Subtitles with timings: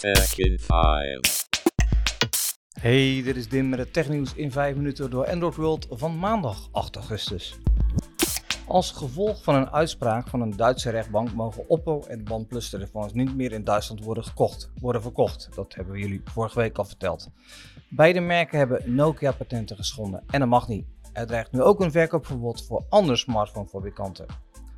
[0.00, 1.48] Tech in 5.
[2.80, 6.68] Hey, dit is Dim met het technieuws in 5 minuten door Android World van maandag
[6.72, 7.58] 8 augustus.
[8.66, 13.36] Als gevolg van een uitspraak van een Duitse rechtbank mogen Oppo en OnePlus telefoons niet
[13.36, 15.48] meer in Duitsland worden, gekocht, worden verkocht.
[15.54, 17.28] Dat hebben we jullie vorige week al verteld.
[17.88, 20.86] Beide merken hebben Nokia patenten geschonden en dat mag niet.
[21.12, 24.26] Er dreigt nu ook een verkoopverbod voor andere smartphonefabrikanten.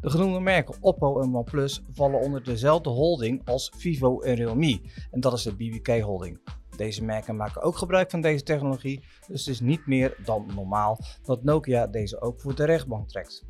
[0.00, 5.20] De genoemde merken Oppo en OnePlus vallen onder dezelfde holding als Vivo en Realme en
[5.20, 6.40] dat is de BBK holding.
[6.76, 10.98] Deze merken maken ook gebruik van deze technologie, dus het is niet meer dan normaal
[11.22, 13.44] dat Nokia deze ook voor de rechtbank trekt.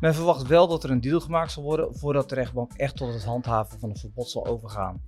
[0.00, 3.12] Men verwacht wel dat er een deal gemaakt zal worden voordat de rechtbank echt tot
[3.12, 5.02] het handhaven van het verbod zal overgaan.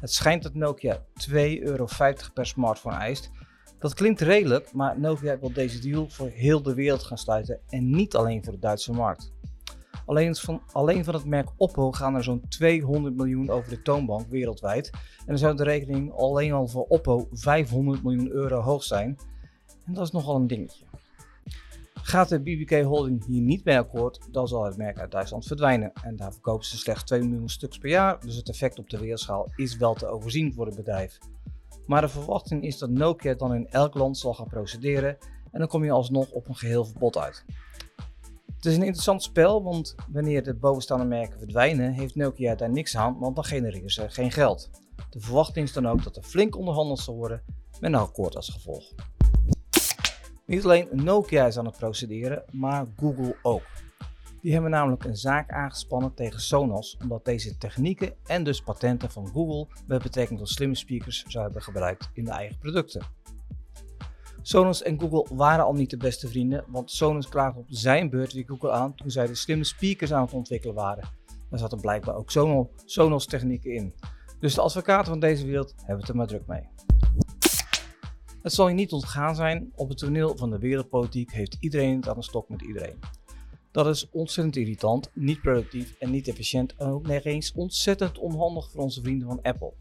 [0.00, 1.86] Het schijnt dat Nokia 2,50 euro
[2.34, 3.30] per smartphone eist.
[3.78, 7.90] Dat klinkt redelijk, maar Nokia wil deze deal voor heel de wereld gaan sluiten en
[7.90, 9.32] niet alleen voor de Duitse markt.
[10.10, 14.26] Alleen van, alleen van het merk Oppo gaan er zo'n 200 miljoen over de toonbank
[14.28, 14.90] wereldwijd.
[15.18, 19.18] En dan zou de rekening alleen al voor Oppo 500 miljoen euro hoog zijn.
[19.86, 20.84] En dat is nogal een dingetje.
[21.94, 25.92] Gaat de BBK Holding hier niet mee akkoord, dan zal het merk uit Duitsland verdwijnen.
[26.02, 28.98] En daar verkopen ze slechts 2 miljoen stuks per jaar, dus het effect op de
[28.98, 31.18] wereldschaal is wel te overzien voor het bedrijf.
[31.86, 35.18] Maar de verwachting is dat Nokia dan in elk land zal gaan procederen
[35.52, 37.44] en dan kom je alsnog op een geheel verbod uit.
[38.60, 42.96] Het is een interessant spel, want wanneer de bovenstaande merken verdwijnen, heeft Nokia daar niks
[42.96, 44.70] aan, want dan genereren ze geen geld.
[45.10, 47.42] De verwachting is dan ook dat er flink onderhandeld zal worden
[47.80, 48.94] met een akkoord als gevolg.
[50.46, 53.66] Niet alleen Nokia is aan het procederen, maar Google ook.
[54.40, 59.26] Die hebben namelijk een zaak aangespannen tegen Sonos omdat deze technieken en dus patenten van
[59.26, 63.02] Google met betrekking tot slimme speakers zou hebben gebruikt in de eigen producten.
[64.42, 68.32] Sonos en Google waren al niet de beste vrienden, want Sonos klaagde op zijn beurt
[68.32, 71.04] weer Google aan toen zij de slimme speakers aan het ontwikkelen waren.
[71.50, 72.30] Daar zaten blijkbaar ook
[72.84, 73.94] Sonos technieken in.
[74.38, 76.68] Dus de advocaten van deze wereld hebben het er maar druk mee.
[78.42, 82.08] Het zal je niet ontgaan zijn, op het toneel van de wereldpolitiek heeft iedereen het
[82.08, 82.98] aan de stok met iedereen.
[83.70, 88.70] Dat is ontzettend irritant, niet productief en niet efficiënt en ook nog eens ontzettend onhandig
[88.70, 89.72] voor onze vrienden van Apple.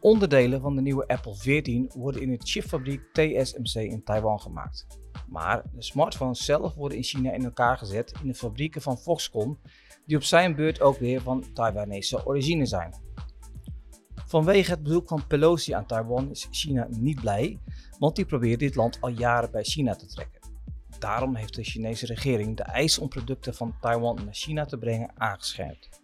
[0.00, 4.86] Onderdelen van de nieuwe Apple 14 worden in de chipfabriek TSMC in Taiwan gemaakt.
[5.28, 9.58] Maar de smartphones zelf worden in China in elkaar gezet in de fabrieken van Foxconn,
[10.06, 12.94] die op zijn beurt ook weer van Taiwanese origine zijn.
[14.26, 17.58] Vanwege het bezoek van Pelosi aan Taiwan is China niet blij,
[17.98, 20.40] want die probeert dit land al jaren bij China te trekken.
[20.98, 25.10] Daarom heeft de Chinese regering de eis om producten van Taiwan naar China te brengen
[25.14, 25.99] aangescherpt.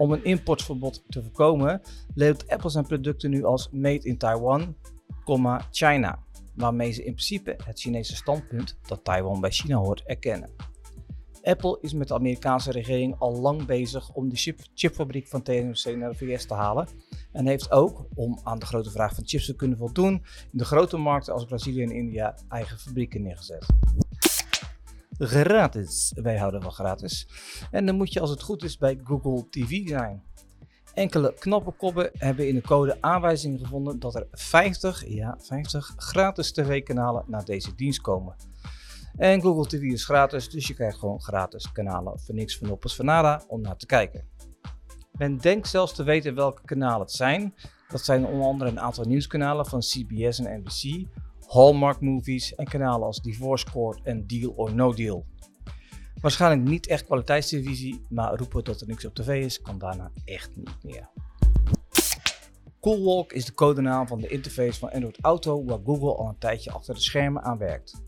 [0.00, 1.80] Om een importverbod te voorkomen,
[2.14, 4.76] levert Apple zijn producten nu als Made in Taiwan,
[5.70, 6.18] China,
[6.54, 10.50] waarmee ze in principe het Chinese standpunt dat Taiwan bij China hoort erkennen.
[11.42, 15.96] Apple is met de Amerikaanse regering al lang bezig om de chip, chipfabriek van TSMC
[15.96, 16.88] naar de VS te halen.
[17.32, 20.12] En heeft ook, om aan de grote vraag van chips te kunnen voldoen,
[20.52, 23.66] in de grote markten als Brazilië en India eigen fabrieken neergezet.
[25.26, 26.12] Gratis.
[26.14, 27.28] Wij houden van gratis.
[27.70, 30.22] En dan moet je als het goed is bij Google TV zijn.
[30.94, 36.52] Enkele knappe koppen hebben in de code aanwijzingen gevonden dat er 50, ja 50 gratis
[36.52, 38.36] tv-kanalen naar deze dienst komen.
[39.16, 42.94] En Google TV is gratis, dus je krijgt gewoon gratis kanalen voor niks, van noppes,
[42.94, 44.28] van nada om naar te kijken.
[45.12, 47.54] Men denkt zelfs te weten welke kanalen het zijn.
[47.88, 51.08] Dat zijn onder andere een aantal nieuwskanalen van CBS en NBC,
[51.50, 55.26] Hallmark Movies en kanalen als Divorce Court en Deal or No Deal.
[56.20, 60.50] Waarschijnlijk niet echt kwaliteitstelevisie, maar roepen dat er niks op tv is, kan daarna echt
[60.56, 61.08] niet meer.
[62.80, 66.70] Coolwalk is de codenaam van de interface van Android Auto waar Google al een tijdje
[66.70, 68.02] achter de schermen aan werkt.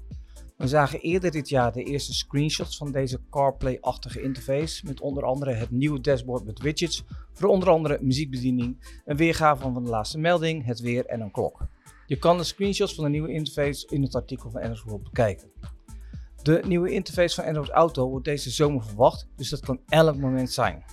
[0.62, 5.52] We zagen eerder dit jaar de eerste screenshots van deze CarPlay-achtige interface, met onder andere
[5.52, 10.64] het nieuwe dashboard met widgets voor onder andere muziekbediening, een weergave van de laatste melding,
[10.64, 11.66] het weer en een klok.
[12.06, 15.50] Je kan de screenshots van de nieuwe interface in het artikel van Android World bekijken.
[16.42, 20.52] De nieuwe interface van Android Auto wordt deze zomer verwacht, dus dat kan elk moment
[20.52, 20.84] zijn.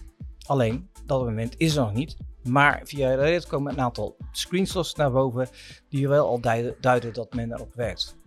[0.46, 5.12] Alleen, dat moment is er nog niet, maar via Reddit komen een aantal screenshots naar
[5.12, 5.50] boven
[5.90, 6.40] die wel al
[6.80, 8.19] duiden dat men erop werkt.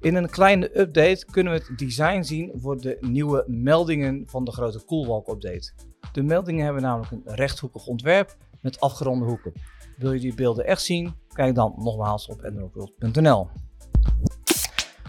[0.00, 4.52] In een kleine update kunnen we het design zien voor de nieuwe meldingen van de
[4.52, 5.72] grote Coolwalk update.
[6.12, 9.52] De meldingen hebben namelijk een rechthoekig ontwerp met afgeronde hoeken.
[9.96, 11.14] Wil je die beelden echt zien?
[11.32, 13.48] Kijk dan nogmaals op androidworld.nl.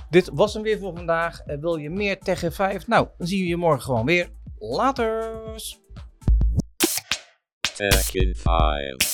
[0.10, 1.44] Dit was hem weer voor vandaag.
[1.46, 2.88] Wil je meer Tech 5?
[2.88, 4.30] Nou, dan zien we je morgen gewoon weer.
[4.58, 5.32] Later!
[7.76, 9.11] Tech in 5.